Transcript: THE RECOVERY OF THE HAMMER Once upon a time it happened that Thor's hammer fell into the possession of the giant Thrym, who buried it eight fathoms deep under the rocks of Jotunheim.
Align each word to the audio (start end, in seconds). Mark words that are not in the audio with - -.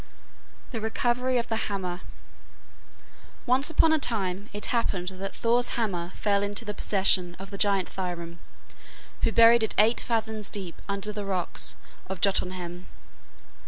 THE 0.71 0.81
RECOVERY 0.81 1.37
OF 1.37 1.47
THE 1.47 1.57
HAMMER 1.67 2.01
Once 3.45 3.69
upon 3.69 3.93
a 3.93 3.99
time 3.99 4.49
it 4.51 4.65
happened 4.73 5.09
that 5.09 5.35
Thor's 5.35 5.77
hammer 5.77 6.09
fell 6.15 6.41
into 6.41 6.65
the 6.65 6.73
possession 6.73 7.35
of 7.37 7.51
the 7.51 7.57
giant 7.59 7.87
Thrym, 7.87 8.39
who 9.21 9.31
buried 9.31 9.61
it 9.61 9.75
eight 9.77 9.99
fathoms 10.01 10.49
deep 10.49 10.81
under 10.89 11.13
the 11.13 11.23
rocks 11.23 11.75
of 12.07 12.19
Jotunheim. 12.19 12.87